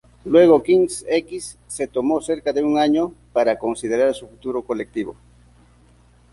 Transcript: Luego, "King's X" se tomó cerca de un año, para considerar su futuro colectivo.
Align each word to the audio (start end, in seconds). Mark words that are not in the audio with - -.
Luego, 0.25 0.63
"King's 0.63 1.05
X" 1.07 1.59
se 1.67 1.85
tomó 1.85 2.19
cerca 2.21 2.51
de 2.51 2.63
un 2.63 2.79
año, 2.79 3.13
para 3.33 3.59
considerar 3.59 4.15
su 4.15 4.27
futuro 4.27 4.63
colectivo. 4.63 5.15